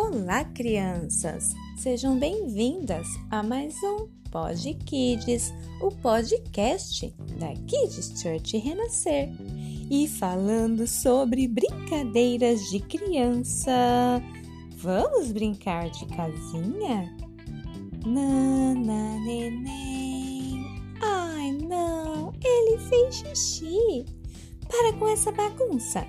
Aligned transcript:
Olá, 0.00 0.44
crianças! 0.44 1.52
Sejam 1.76 2.16
bem-vindas 2.16 3.08
a 3.32 3.42
mais 3.42 3.74
um 3.82 4.06
Pod 4.30 4.74
Kids, 4.86 5.52
o 5.82 5.90
podcast 5.90 7.12
da 7.36 7.48
Kids 7.66 8.14
Church 8.22 8.56
Renascer. 8.58 9.28
E 9.90 10.06
falando 10.06 10.86
sobre 10.86 11.48
brincadeiras 11.48 12.60
de 12.70 12.78
criança, 12.78 14.22
vamos 14.76 15.32
brincar 15.32 15.90
de 15.90 16.06
casinha? 16.06 17.12
Nana, 18.06 19.18
neném. 19.24 20.64
Ai, 21.02 21.50
não, 21.68 22.32
ele 22.44 22.78
fez 22.78 23.16
xixi. 23.16 24.06
Para 24.68 24.92
com 24.92 25.08
essa 25.08 25.32
bagunça. 25.32 26.06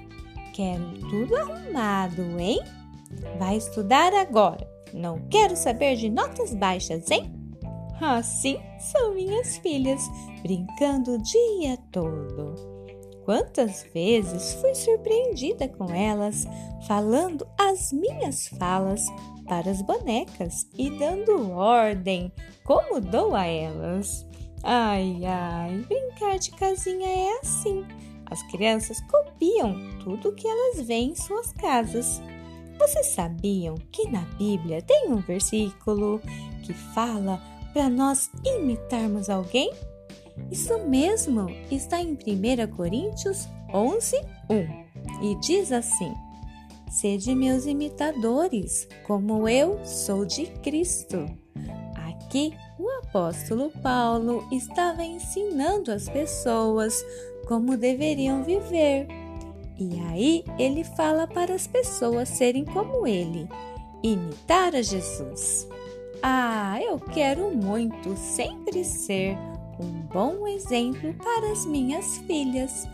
Quero 0.54 1.00
tudo 1.10 1.36
arrumado, 1.36 2.40
hein? 2.40 2.62
Vai 3.38 3.58
estudar 3.58 4.14
agora. 4.14 4.68
Não 4.94 5.20
quero 5.30 5.56
saber 5.56 5.96
de 5.96 6.10
notas 6.10 6.54
baixas, 6.54 7.10
hein? 7.12 7.32
Assim 8.02 8.60
são 8.80 9.14
minhas 9.14 9.58
filhas, 9.58 10.02
brincando 10.42 11.16
o 11.16 11.22
dia 11.22 11.78
todo. 11.92 12.56
Quantas 13.26 13.86
vezes 13.94 14.54
fui 14.56 14.74
surpreendida 14.74 15.68
com 15.68 15.94
elas, 15.94 16.48
falando 16.88 17.48
as 17.60 17.92
minhas 17.94 18.48
falas 18.48 19.06
para 19.48 19.70
as 19.70 19.82
bonecas 19.82 20.68
e 20.78 20.90
dando 20.98 21.52
ordem, 21.52 22.32
como 22.64 23.02
dou 23.02 23.36
a 23.36 23.46
elas. 23.46 24.26
Ai, 24.64 25.22
ai, 25.26 25.78
brincar 25.88 26.40
de 26.40 26.52
casinha 26.52 27.08
é 27.08 27.40
assim. 27.40 27.86
As 28.26 28.42
crianças 28.44 29.02
copiam 29.02 29.76
tudo 30.04 30.34
que 30.34 30.48
elas 30.48 30.86
veem 30.86 31.12
em 31.12 31.16
suas 31.16 31.52
casas. 31.52 32.22
Vocês 32.80 33.08
sabiam 33.08 33.76
que 33.92 34.10
na 34.10 34.22
Bíblia 34.38 34.82
tem 34.82 35.10
um 35.12 35.18
versículo 35.18 36.22
que 36.64 36.74
fala 36.74 37.42
para 37.74 37.90
nós 37.90 38.32
imitarmos 38.46 39.30
alguém? 39.30 39.70
Isso 40.50 40.80
mesmo 40.88 41.50
está 41.70 42.02
em 42.02 42.14
1 42.14 42.76
Coríntios 42.76 43.50
11, 43.74 44.16
1 44.50 45.26
e 45.30 45.36
diz 45.42 45.74
assim: 45.74 46.14
Sede 46.90 47.36
meus 47.36 47.66
imitadores, 47.66 48.88
como 49.06 49.50
eu 49.50 49.86
sou 49.86 50.26
de 50.26 50.46
Cristo. 50.46 51.26
Aqui 52.08 52.54
o 52.80 52.90
apóstolo 53.04 53.72
Paulo 53.84 54.48
estava 54.54 55.04
ensinando 55.04 55.92
as 55.92 56.08
pessoas 56.08 57.04
como 57.46 57.76
deveriam 57.76 58.42
viver 58.42 59.06
e 59.80 59.98
aí 60.10 60.44
ele 60.58 60.84
fala 60.84 61.26
para 61.26 61.54
as 61.54 61.66
pessoas 61.66 62.28
serem 62.28 62.66
como 62.66 63.08
ele, 63.08 63.48
imitar 64.04 64.76
a 64.76 64.82
Jesus. 64.82 65.68
Ah, 66.22 66.78
eu 66.82 67.00
quero 67.00 67.50
muito 67.56 68.16
sempre 68.18 68.84
ser 68.84 69.38
um 69.80 70.02
bom 70.12 70.46
exemplo 70.46 71.14
para 71.14 71.54
as 71.54 71.66
minhas 71.66 72.18
filhas. 72.20 72.86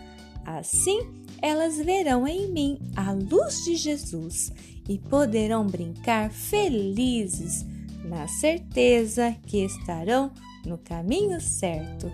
Assim, 0.45 1.01
elas 1.41 1.77
verão 1.77 2.27
em 2.27 2.47
mim 2.51 2.79
a 2.95 3.11
luz 3.11 3.63
de 3.63 3.75
Jesus 3.75 4.51
e 4.87 4.99
poderão 4.99 5.65
brincar 5.65 6.29
felizes, 6.29 7.65
na 8.03 8.27
certeza 8.27 9.35
que 9.47 9.65
estarão 9.65 10.31
no 10.63 10.77
caminho 10.77 11.41
certo. 11.41 12.11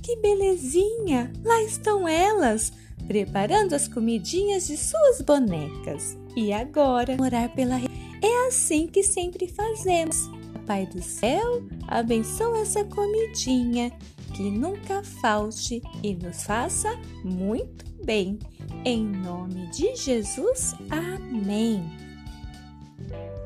Que 0.00 0.14
belezinha! 0.16 1.32
Lá 1.44 1.60
estão 1.64 2.06
elas! 2.06 2.72
Preparando 3.08 3.72
as 3.72 3.88
comidinhas 3.88 4.66
de 4.66 4.76
suas 4.76 5.22
bonecas. 5.22 6.16
E 6.36 6.52
agora, 6.52 7.16
morar 7.16 7.48
pela 7.54 7.80
é 8.22 8.46
assim 8.46 8.86
que 8.86 9.02
sempre 9.02 9.48
fazemos. 9.48 10.30
Pai 10.66 10.86
do 10.86 11.02
céu, 11.02 11.66
abençoa 11.88 12.60
essa 12.60 12.84
comidinha, 12.84 13.90
que 14.34 14.50
nunca 14.50 15.02
falte 15.02 15.80
e 16.02 16.14
nos 16.14 16.44
faça 16.44 16.94
muito 17.24 17.86
bem. 18.04 18.38
Em 18.84 19.04
nome 19.04 19.66
de 19.70 19.96
Jesus, 19.96 20.74
amém. 20.90 21.82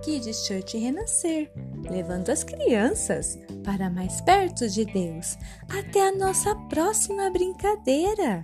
Kids 0.02 0.44
Church 0.44 0.76
Renascer, 0.76 1.52
levando 1.88 2.30
as 2.30 2.42
crianças 2.42 3.38
para 3.62 3.88
mais 3.88 4.20
perto 4.22 4.68
de 4.68 4.84
Deus. 4.84 5.38
Até 5.68 6.08
a 6.08 6.16
nossa 6.16 6.56
próxima 6.68 7.30
brincadeira! 7.30 8.42